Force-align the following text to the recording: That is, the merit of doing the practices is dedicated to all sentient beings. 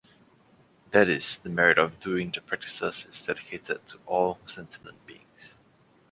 That 0.89 1.09
is, 1.09 1.37
the 1.37 1.49
merit 1.49 1.77
of 1.77 1.99
doing 1.99 2.31
the 2.31 2.41
practices 2.41 3.05
is 3.07 3.23
dedicated 3.23 3.85
to 3.85 3.99
all 4.07 4.39
sentient 4.47 5.05
beings. 5.05 5.53